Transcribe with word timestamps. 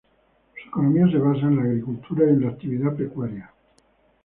Su 0.55 0.67
economía 0.67 1.07
se 1.11 1.19
basa 1.19 1.41
en 1.43 1.57
la 1.57 1.61
agricultura 1.61 2.25
y 2.25 2.29
en 2.29 2.41
la 2.41 2.49
actividad 2.49 2.95
pecuaria. 2.95 3.53